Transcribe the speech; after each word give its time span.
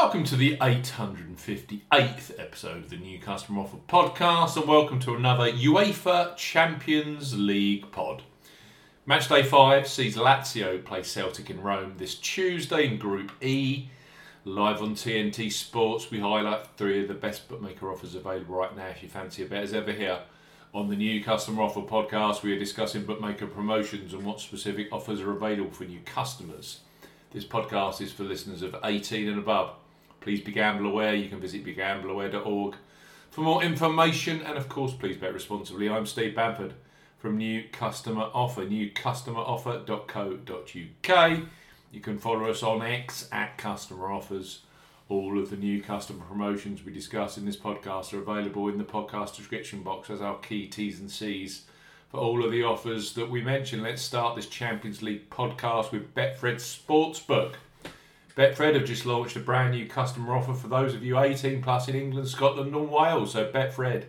Welcome 0.00 0.22
to 0.26 0.36
the 0.36 0.56
858th 0.58 2.38
episode 2.38 2.84
of 2.84 2.88
the 2.88 2.96
New 2.96 3.18
Customer 3.18 3.62
Offer 3.62 3.78
podcast, 3.88 4.56
and 4.56 4.68
welcome 4.68 5.00
to 5.00 5.16
another 5.16 5.50
UEFA 5.50 6.36
Champions 6.36 7.36
League 7.36 7.90
pod. 7.90 8.22
Match 9.06 9.28
day 9.28 9.42
5 9.42 9.88
sees 9.88 10.16
Lazio 10.16 10.84
play 10.84 11.02
Celtic 11.02 11.50
in 11.50 11.60
Rome 11.60 11.94
this 11.98 12.14
Tuesday 12.14 12.86
in 12.86 12.96
Group 12.96 13.32
E. 13.42 13.88
Live 14.44 14.82
on 14.82 14.94
TNT 14.94 15.50
Sports, 15.50 16.12
we 16.12 16.20
highlight 16.20 16.68
three 16.76 17.02
of 17.02 17.08
the 17.08 17.14
best 17.14 17.48
bookmaker 17.48 17.90
offers 17.90 18.14
available 18.14 18.54
right 18.54 18.76
now 18.76 18.86
if 18.86 19.02
you 19.02 19.08
fancy 19.08 19.42
a 19.42 19.46
bet 19.46 19.64
as 19.64 19.74
ever 19.74 19.90
here. 19.90 20.20
On 20.72 20.88
the 20.88 20.96
New 20.96 21.24
Customer 21.24 21.62
Offer 21.62 21.80
podcast, 21.80 22.44
we 22.44 22.52
are 22.54 22.58
discussing 22.58 23.04
bookmaker 23.04 23.48
promotions 23.48 24.14
and 24.14 24.24
what 24.24 24.38
specific 24.38 24.92
offers 24.92 25.20
are 25.20 25.32
available 25.32 25.72
for 25.72 25.84
new 25.84 26.00
customers. 26.04 26.82
This 27.32 27.44
podcast 27.44 28.00
is 28.00 28.12
for 28.12 28.22
listeners 28.22 28.62
of 28.62 28.76
18 28.84 29.28
and 29.28 29.38
above. 29.40 29.74
Please 30.20 30.40
be 30.40 30.52
gamble 30.52 30.86
aware. 30.86 31.14
You 31.14 31.28
can 31.28 31.40
visit 31.40 31.64
begambleaware.org 31.64 32.76
for 33.30 33.40
more 33.40 33.62
information. 33.62 34.42
And 34.42 34.58
of 34.58 34.68
course, 34.68 34.92
please 34.92 35.16
bet 35.16 35.32
responsibly. 35.32 35.88
I'm 35.88 36.06
Steve 36.06 36.34
Bamford 36.34 36.74
from 37.18 37.36
New 37.36 37.64
Customer 37.72 38.30
Offer, 38.32 38.66
newcustomeroffer.co.uk. 38.66 41.42
You 41.90 42.00
can 42.00 42.18
follow 42.18 42.50
us 42.50 42.62
on 42.62 42.82
X 42.82 43.28
at 43.32 43.56
Customer 43.58 44.10
Offers. 44.10 44.60
All 45.08 45.38
of 45.38 45.48
the 45.48 45.56
new 45.56 45.82
customer 45.82 46.24
promotions 46.26 46.84
we 46.84 46.92
discuss 46.92 47.38
in 47.38 47.46
this 47.46 47.56
podcast 47.56 48.12
are 48.12 48.18
available 48.18 48.68
in 48.68 48.76
the 48.76 48.84
podcast 48.84 49.36
description 49.36 49.82
box 49.82 50.10
as 50.10 50.20
our 50.20 50.38
key 50.38 50.66
T's 50.66 51.00
and 51.00 51.10
C's 51.10 51.62
for 52.10 52.20
all 52.20 52.44
of 52.44 52.50
the 52.50 52.62
offers 52.62 53.14
that 53.14 53.30
we 53.30 53.40
mentioned. 53.40 53.82
Let's 53.82 54.02
start 54.02 54.36
this 54.36 54.46
Champions 54.46 55.02
League 55.02 55.30
podcast 55.30 55.92
with 55.92 56.14
Betfred 56.14 56.56
Sportsbook. 56.56 57.54
Betfred 58.38 58.74
have 58.76 58.84
just 58.84 59.04
launched 59.04 59.34
a 59.34 59.40
brand 59.40 59.72
new 59.72 59.88
customer 59.88 60.36
offer 60.36 60.54
for 60.54 60.68
those 60.68 60.94
of 60.94 61.02
you 61.02 61.18
18 61.18 61.60
plus 61.60 61.88
in 61.88 61.96
England, 61.96 62.28
Scotland, 62.28 62.72
and 62.72 62.88
Wales. 62.88 63.32
So 63.32 63.50
Betfred, 63.50 64.04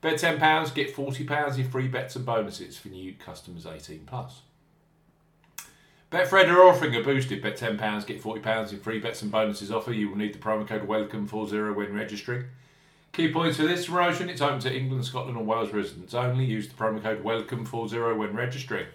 bet 0.00 0.14
£10, 0.14 0.74
get 0.74 0.96
£40 0.96 1.58
in 1.58 1.68
free 1.68 1.86
bets 1.86 2.16
and 2.16 2.24
bonuses 2.24 2.78
for 2.78 2.88
new 2.88 3.12
customers 3.12 3.66
18 3.66 4.06
plus. 4.06 4.40
Betfred 6.10 6.48
are 6.48 6.62
offering 6.62 6.96
a 6.96 7.02
boosted 7.02 7.42
bet 7.42 7.58
£10, 7.58 8.06
get 8.06 8.22
£40 8.22 8.72
in 8.72 8.80
free 8.80 9.00
bets 9.00 9.20
and 9.20 9.30
bonuses 9.30 9.70
offer. 9.70 9.92
You 9.92 10.08
will 10.08 10.16
need 10.16 10.32
the 10.32 10.38
promo 10.38 10.66
code 10.66 10.88
WELCOME40 10.88 11.74
when 11.74 11.92
registering. 11.92 12.44
Key 13.12 13.30
points 13.30 13.58
for 13.58 13.64
this 13.64 13.84
promotion 13.84 14.30
it's 14.30 14.40
open 14.40 14.60
to 14.60 14.74
England, 14.74 15.04
Scotland, 15.04 15.36
and 15.36 15.46
Wales 15.46 15.74
residents 15.74 16.14
only. 16.14 16.46
Use 16.46 16.68
the 16.68 16.74
promo 16.74 17.02
code 17.02 17.22
WELCOME40 17.22 18.16
when 18.16 18.34
registering. 18.34 18.86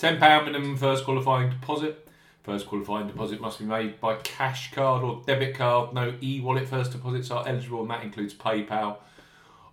£10 0.00 0.46
minimum 0.46 0.78
first 0.78 1.04
qualifying 1.04 1.50
deposit. 1.50 2.08
First 2.44 2.66
qualifying 2.66 3.06
deposit 3.06 3.40
must 3.40 3.58
be 3.58 3.64
made 3.64 3.98
by 4.00 4.16
cash 4.16 4.70
card 4.70 5.02
or 5.02 5.22
debit 5.26 5.56
card. 5.56 5.94
No 5.94 6.14
e 6.20 6.40
wallet 6.40 6.68
first 6.68 6.92
deposits 6.92 7.30
are 7.30 7.48
eligible, 7.48 7.80
and 7.80 7.90
that 7.90 8.04
includes 8.04 8.34
PayPal. 8.34 8.98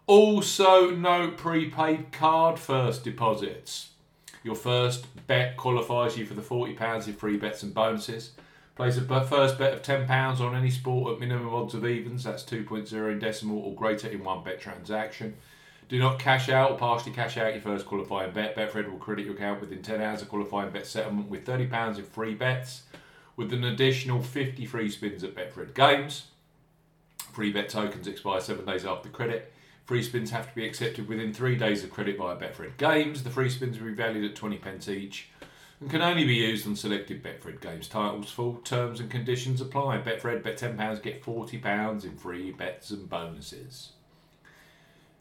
Also, 0.08 0.90
no 0.92 1.32
prepaid 1.32 2.14
card 2.14 2.58
first 2.58 3.04
deposits. 3.04 3.90
Your 4.44 4.56
first 4.56 5.06
bet 5.28 5.58
qualifies 5.58 6.18
you 6.18 6.26
for 6.26 6.34
the 6.34 6.42
£40 6.42 7.08
in 7.08 7.14
free 7.14 7.38
bets 7.38 7.62
and 7.62 7.74
bonuses. 7.74 8.32
Place 8.76 8.96
a 8.98 9.26
first 9.26 9.58
bet 9.60 9.74
of 9.74 9.82
£10 9.82 10.40
on 10.40 10.56
any 10.56 10.72
sport 10.72 11.14
at 11.14 11.20
minimum 11.20 11.54
odds 11.54 11.74
of 11.74 11.86
evens, 11.86 12.24
that's 12.24 12.44
2.0 12.44 13.12
in 13.12 13.20
decimal 13.20 13.60
or 13.60 13.76
greater 13.76 14.08
in 14.08 14.24
one 14.24 14.44
bet 14.46 14.62
transaction. 14.62 15.36
Do 15.92 16.00
not 16.00 16.20
cash 16.20 16.48
out 16.48 16.72
or 16.72 16.78
partially 16.78 17.12
cash 17.12 17.36
out 17.36 17.52
your 17.52 17.62
first 17.62 17.86
qualifying 17.86 18.32
bet. 18.32 18.56
Betfred 18.56 18.90
will 18.90 18.98
credit 18.98 19.26
your 19.26 19.36
account 19.36 19.60
within 19.60 19.82
10 19.82 20.02
hours 20.02 20.22
of 20.22 20.30
qualifying 20.30 20.72
bet 20.72 20.88
settlement 20.88 21.28
with 21.30 21.46
£30 21.46 21.98
in 21.98 22.06
free 22.06 22.34
bets, 22.34 22.84
with 23.36 23.52
an 23.52 23.66
additional 23.66 24.24
50 24.24 24.66
free 24.66 24.90
spins 24.90 25.22
at 25.22 25.36
Betfred 25.36 25.74
Games. 25.74 26.28
Free 27.34 27.52
bet 27.52 27.68
tokens 27.68 28.08
expire 28.08 28.40
seven 28.40 28.66
days 28.66 28.86
after 28.86 29.10
credit. 29.10 29.52
Free 29.84 30.02
spins 30.02 30.32
have 30.32 30.48
to 30.48 30.56
be 30.56 30.66
accepted 30.66 31.10
within 31.10 31.34
three 31.34 31.58
days 31.58 31.84
of 31.84 31.92
credit 31.92 32.18
via 32.18 32.38
Betfred 32.38 32.78
Games. 32.78 33.24
The 33.24 33.30
free 33.30 33.50
spins 33.50 33.78
will 33.78 33.88
be 33.88 33.94
valued 33.94 34.32
at 34.32 34.38
20 34.38 34.60
pence 34.60 34.88
each 34.88 35.28
and 35.82 35.90
can 35.90 36.02
only 36.02 36.24
be 36.24 36.36
used 36.36 36.66
on 36.66 36.78
selected 36.78 37.22
Betfred 37.22 37.60
Games 37.60 37.90
titles. 37.90 38.32
Full 38.32 38.62
terms 38.64 39.02
and 39.02 39.12
conditions 39.12 39.60
apply. 39.60 39.98
Betfred, 39.98 40.42
bet 40.42 40.58
£10, 40.58 41.04
get 41.04 41.22
£40 41.22 42.06
in 42.06 42.16
free 42.16 42.52
bets 42.52 42.92
and 42.92 43.10
bonuses. 43.10 43.92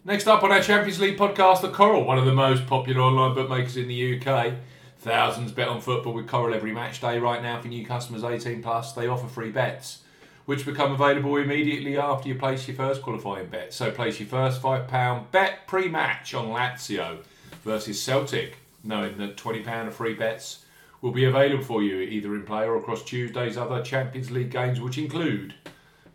Next 0.03 0.27
up 0.27 0.43
on 0.43 0.51
our 0.51 0.63
Champions 0.63 0.99
League 0.99 1.19
podcast, 1.19 1.61
the 1.61 1.69
Coral, 1.69 2.05
one 2.05 2.17
of 2.17 2.25
the 2.25 2.33
most 2.33 2.67
popular 2.67 3.03
online 3.03 3.35
bookmakers 3.35 3.77
in 3.77 3.87
the 3.87 4.19
UK. 4.19 4.55
Thousands 5.01 5.53
bet 5.53 5.69
on 5.69 5.83
football 5.83 6.15
with 6.15 6.27
Coral 6.27 6.55
every 6.55 6.73
match 6.73 7.03
day 7.03 7.19
right 7.19 7.43
now 7.43 7.61
for 7.61 7.69
new 7.69 7.85
customers 7.85 8.25
18 8.25 8.63
plus. 8.63 8.95
They 8.95 9.09
offer 9.09 9.29
free 9.29 9.51
bets, 9.51 10.03
which 10.47 10.65
become 10.65 10.93
available 10.93 11.37
immediately 11.37 11.99
after 11.99 12.31
you 12.31 12.35
place 12.35 12.67
your 12.67 12.79
first 12.79 13.03
qualifying 13.03 13.49
bet. 13.49 13.75
So 13.75 13.91
place 13.91 14.19
your 14.19 14.31
first 14.31 14.63
£5 14.63 15.31
bet 15.33 15.67
pre-match 15.67 16.33
on 16.33 16.47
Lazio 16.47 17.19
versus 17.63 18.01
Celtic 18.01 18.57
knowing 18.83 19.19
that 19.19 19.37
£20 19.37 19.87
of 19.87 19.95
free 19.95 20.15
bets 20.15 20.65
will 21.03 21.13
be 21.13 21.27
available 21.27 21.63
for 21.63 21.83
you 21.83 22.01
either 22.01 22.35
in 22.35 22.45
play 22.45 22.65
or 22.65 22.79
across 22.79 23.05
Tuesday's 23.05 23.59
other 23.59 23.83
Champions 23.83 24.31
League 24.31 24.51
games, 24.51 24.81
which 24.81 24.97
include 24.97 25.53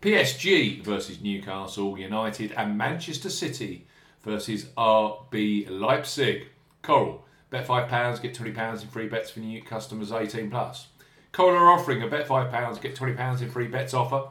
PSG 0.00 0.82
versus 0.82 1.20
Newcastle 1.20 1.98
United 1.98 2.52
and 2.52 2.76
Manchester 2.76 3.30
City 3.30 3.86
versus 4.22 4.66
RB 4.76 5.68
Leipzig. 5.70 6.48
Coral, 6.82 7.24
bet 7.50 7.66
£5, 7.66 8.22
get 8.22 8.34
£20 8.34 8.82
in 8.82 8.88
free 8.88 9.08
bets 9.08 9.30
for 9.30 9.40
new 9.40 9.62
customers 9.62 10.12
18 10.12 10.50
plus. 10.50 10.88
Coral 11.32 11.56
are 11.56 11.70
offering 11.70 12.02
a 12.02 12.08
bet 12.08 12.28
£5, 12.28 12.80
get 12.80 12.94
£20 12.94 13.42
in 13.42 13.50
free 13.50 13.68
bets 13.68 13.94
offer. 13.94 14.28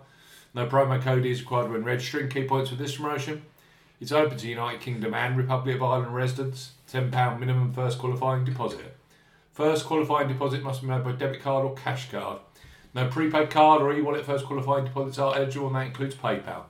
No 0.53 0.67
promo 0.67 1.01
code 1.01 1.25
is 1.25 1.41
required 1.41 1.71
when 1.71 1.83
registering. 1.83 2.29
Key 2.29 2.45
points 2.45 2.69
for 2.69 2.77
this 2.77 2.95
promotion. 2.95 3.41
It's 3.99 4.11
open 4.11 4.37
to 4.37 4.47
United 4.47 4.81
Kingdom 4.81 5.13
and 5.13 5.35
Republic 5.35 5.75
of 5.75 5.83
Ireland 5.83 6.15
residents. 6.15 6.71
£10 6.91 7.39
minimum 7.39 7.73
first 7.73 7.99
qualifying 7.99 8.45
deposit. 8.45 8.95
First 9.51 9.85
qualifying 9.85 10.27
deposit 10.27 10.63
must 10.63 10.81
be 10.81 10.87
made 10.87 11.03
by 11.03 11.11
debit 11.11 11.41
card 11.41 11.65
or 11.65 11.75
cash 11.75 12.09
card. 12.09 12.39
No 12.95 13.09
prepaid 13.09 13.49
card 13.49 13.81
or 13.81 13.93
e-wallet 13.93 14.25
first 14.25 14.45
qualifying 14.45 14.85
deposits 14.85 15.19
are 15.19 15.35
eligible 15.35 15.67
and 15.67 15.75
that 15.75 15.87
includes 15.87 16.15
PayPal. 16.15 16.63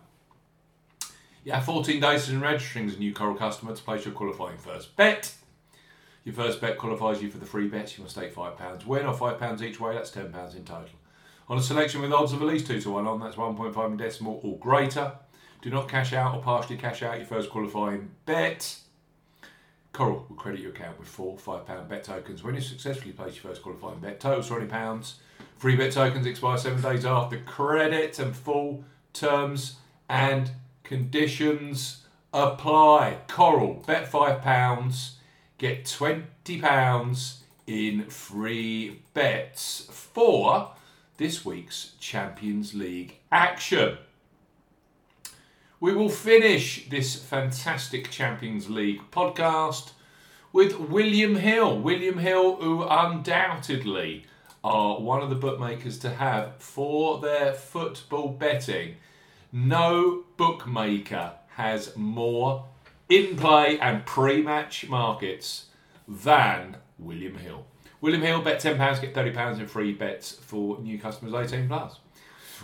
You 1.44 1.52
have 1.52 1.66
14 1.66 2.02
days 2.02 2.28
in 2.28 2.42
registering 2.42 2.88
as 2.88 2.96
a 2.96 2.98
new 2.98 3.14
Coral 3.14 3.36
customer 3.36 3.76
to 3.76 3.84
place 3.84 4.06
your 4.06 4.16
qualifying 4.16 4.58
first 4.58 4.96
bet. 4.96 5.36
Your 6.24 6.34
first 6.34 6.60
bet 6.60 6.80
qualifies 6.80 7.22
you 7.22 7.30
for 7.30 7.38
the 7.38 7.46
free 7.46 7.68
bets. 7.68 7.96
You 7.96 8.04
must 8.04 8.16
stake 8.16 8.34
£5 8.34 8.88
win 8.88 9.06
or 9.06 9.14
£5 9.14 9.62
each 9.62 9.80
way, 9.80 9.94
that's 9.94 10.10
£10 10.10 10.56
in 10.56 10.66
total. 10.66 10.90
On 11.48 11.60
a 11.60 11.62
selection 11.62 12.02
with 12.02 12.12
odds 12.12 12.34
of 12.34 12.42
at 12.42 12.48
least 12.48 12.66
2 12.66 12.82
to 12.82 12.90
1 12.90 13.06
on, 13.06 13.20
that's 13.20 13.36
1.5 13.36 13.92
in 13.92 13.98
decimal 13.98 14.40
or 14.44 14.58
greater. 14.58 15.12
Do 15.62 15.70
not 15.70 15.88
cash 15.88 16.12
out 16.12 16.34
or 16.34 16.42
partially 16.42 16.78
cash 16.78 17.04
out 17.04 17.20
your 17.20 17.28
first 17.28 17.52
qualifying 17.52 18.10
bet. 18.26 18.80
Coral 19.94 20.26
will 20.28 20.36
credit 20.36 20.62
your 20.62 20.72
account 20.72 20.98
with 20.98 21.08
four 21.08 21.38
£5 21.38 21.88
bet 21.88 22.04
tokens 22.04 22.44
when 22.44 22.56
you 22.56 22.62
successfully 22.62 23.12
place 23.12 23.36
your 23.36 23.44
first 23.44 23.62
qualifying 23.62 24.00
bet. 24.00 24.20
Totals 24.20 24.50
£20. 24.50 25.14
Free 25.66 25.76
bet 25.76 25.94
tokens 25.94 26.28
expire 26.28 26.60
seven 26.60 26.80
days 26.80 27.06
after 27.06 27.40
credit 27.40 28.20
and 28.20 28.36
full 28.36 28.84
terms 29.14 29.78
and 30.08 30.52
conditions 30.84 32.06
apply. 32.32 33.18
Coral, 33.28 33.84
bet 33.88 34.12
£5, 34.12 35.14
get 35.58 35.86
£20 35.86 37.38
in 37.66 38.04
free 38.12 39.02
bets 39.16 39.88
for 39.90 40.70
this 41.18 41.44
week's 41.44 41.94
Champions 42.00 42.76
League 42.76 43.16
action. 43.32 43.98
We 45.80 45.96
will 45.96 46.10
finish 46.10 46.88
this 46.90 47.16
fantastic 47.16 48.12
Champions 48.12 48.70
League 48.70 49.02
podcast 49.10 49.94
with 50.54 50.80
William 50.80 51.38
Hill. 51.38 51.80
William 51.80 52.20
Hill, 52.20 52.58
who 52.58 52.84
undoubtedly 52.84 54.28
are 54.66 55.00
one 55.00 55.22
of 55.22 55.30
the 55.30 55.36
bookmakers 55.36 56.00
to 56.00 56.10
have 56.10 56.56
for 56.58 57.20
their 57.20 57.54
football 57.54 58.30
betting. 58.30 58.96
No 59.54 60.24
bookmaker 60.38 61.34
has 61.50 61.96
more 61.96 62.66
in 63.08 63.38
play 63.38 63.78
and 63.80 64.04
pre 64.08 64.42
match 64.42 64.90
markets 64.90 65.68
than 66.08 66.78
William 66.98 67.38
Hill. 67.38 67.68
William 68.02 68.24
Hill, 68.24 68.42
bet 68.42 68.60
£10, 68.60 69.02
get 69.02 69.14
£30 69.14 69.60
in 69.60 69.68
free 69.68 69.94
bets 69.94 70.32
for 70.32 70.80
new 70.80 70.98
customers 70.98 71.52
18 71.54 71.68
plus. 71.68 72.00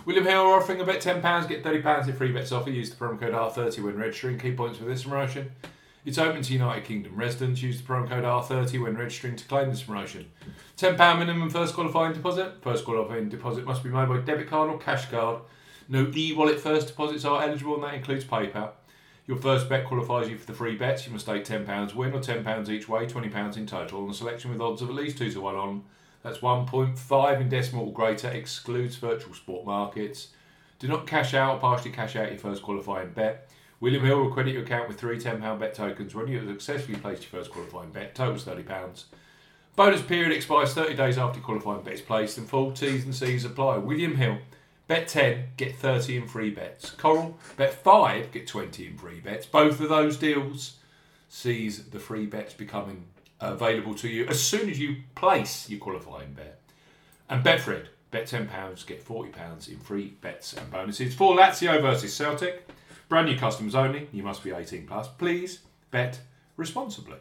William 0.04 0.26
Hill 0.26 0.40
are 0.40 0.58
offering 0.58 0.80
a 0.80 0.84
bet 0.84 1.00
£10, 1.00 1.48
get 1.48 1.62
£30 1.62 2.08
in 2.08 2.14
free 2.14 2.32
bets 2.32 2.50
offer. 2.50 2.70
Use 2.70 2.90
the 2.90 2.96
promo 2.96 3.18
code 3.18 3.32
R30 3.32 3.84
when 3.84 3.96
registering. 3.96 4.40
Key 4.40 4.54
points 4.54 4.78
for 4.78 4.86
this 4.86 5.04
promotion. 5.04 5.52
It's 6.04 6.18
open 6.18 6.42
to 6.42 6.52
United 6.52 6.84
Kingdom 6.84 7.14
residents. 7.14 7.62
Use 7.62 7.80
the 7.80 7.86
promo 7.86 8.08
code 8.08 8.24
R30 8.24 8.82
when 8.82 8.96
registering 8.96 9.36
to 9.36 9.46
claim 9.46 9.70
this 9.70 9.84
promotion. 9.84 10.30
£10 10.76 11.18
minimum 11.18 11.48
first 11.48 11.74
qualifying 11.74 12.12
deposit. 12.12 12.54
First 12.60 12.84
qualifying 12.84 13.28
deposit 13.28 13.64
must 13.64 13.84
be 13.84 13.90
made 13.90 14.08
by 14.08 14.18
debit 14.18 14.48
card 14.48 14.68
or 14.68 14.78
cash 14.78 15.08
card. 15.10 15.40
No 15.88 16.10
e 16.14 16.32
wallet 16.32 16.58
first 16.58 16.88
deposits 16.88 17.24
are 17.24 17.42
eligible, 17.42 17.74
and 17.74 17.84
that 17.84 17.94
includes 17.94 18.24
PayPal. 18.24 18.70
Your 19.26 19.36
first 19.36 19.68
bet 19.68 19.86
qualifies 19.86 20.28
you 20.28 20.36
for 20.36 20.46
the 20.46 20.52
free 20.52 20.74
bets. 20.74 21.06
You 21.06 21.12
must 21.12 21.26
stake 21.26 21.44
£10 21.44 21.94
win 21.94 22.12
or 22.12 22.20
£10 22.20 22.68
each 22.68 22.88
way, 22.88 23.06
£20 23.06 23.56
in 23.56 23.66
total, 23.66 24.02
on 24.02 24.10
a 24.10 24.14
selection 24.14 24.50
with 24.50 24.60
odds 24.60 24.82
of 24.82 24.88
at 24.88 24.94
least 24.96 25.18
2 25.18 25.30
to 25.30 25.40
1 25.40 25.54
on 25.54 25.84
that's 26.22 26.38
1.5 26.38 27.40
in 27.40 27.48
decimal 27.48 27.86
or 27.86 27.92
greater, 27.92 28.28
excludes 28.28 28.96
virtual 28.96 29.34
sport 29.34 29.66
markets. 29.66 30.28
Do 30.78 30.88
not 30.88 31.06
cash 31.06 31.34
out 31.34 31.56
or 31.56 31.60
partially 31.60 31.90
cash 31.90 32.16
out 32.16 32.30
your 32.30 32.38
first 32.38 32.62
qualifying 32.62 33.10
bet. 33.10 33.50
William 33.82 34.04
Hill 34.04 34.22
will 34.22 34.30
credit 34.30 34.52
your 34.54 34.62
account 34.62 34.86
with 34.86 34.96
three 34.96 35.18
£10 35.18 35.58
bet 35.58 35.74
tokens 35.74 36.14
when 36.14 36.28
you 36.28 36.38
have 36.38 36.48
successfully 36.48 36.96
placed 36.96 37.24
your 37.24 37.30
first 37.30 37.50
qualifying 37.50 37.90
bet. 37.90 38.14
Totals 38.14 38.44
£30. 38.44 39.04
Bonus 39.74 40.02
period 40.02 40.30
expires 40.30 40.72
30 40.72 40.94
days 40.94 41.18
after 41.18 41.40
qualifying 41.40 41.82
bet 41.82 41.94
is 41.94 42.00
placed 42.00 42.38
and 42.38 42.48
full 42.48 42.70
T's 42.70 43.04
and 43.04 43.12
C's 43.12 43.44
apply. 43.44 43.78
William 43.78 44.14
Hill, 44.14 44.38
bet 44.86 45.08
10, 45.08 45.46
get 45.56 45.74
30 45.74 46.16
in 46.16 46.28
free 46.28 46.50
bets. 46.50 46.90
Coral, 46.90 47.36
bet 47.56 47.74
5, 47.74 48.30
get 48.30 48.46
20 48.46 48.86
in 48.86 48.96
free 48.96 49.18
bets. 49.18 49.46
Both 49.46 49.80
of 49.80 49.88
those 49.88 50.16
deals 50.16 50.76
sees 51.28 51.86
the 51.86 51.98
free 51.98 52.26
bets 52.26 52.54
becoming 52.54 53.06
available 53.40 53.96
to 53.96 54.08
you 54.08 54.28
as 54.28 54.40
soon 54.40 54.70
as 54.70 54.78
you 54.78 54.98
place 55.16 55.68
your 55.68 55.80
qualifying 55.80 56.34
bet. 56.34 56.60
And 57.28 57.44
Betfred, 57.44 57.86
bet 58.12 58.28
£10, 58.28 58.86
get 58.86 59.04
£40 59.04 59.68
in 59.68 59.80
free 59.80 60.14
bets 60.20 60.52
and 60.52 60.70
bonuses 60.70 61.16
for 61.16 61.34
Lazio 61.34 61.82
versus 61.82 62.14
Celtic. 62.14 62.68
Brand 63.12 63.28
new 63.28 63.36
customers 63.36 63.74
only. 63.74 64.08
You 64.10 64.22
must 64.22 64.42
be 64.42 64.52
18 64.52 64.86
plus. 64.86 65.06
Please 65.06 65.58
bet 65.90 66.18
responsibly. 66.56 67.18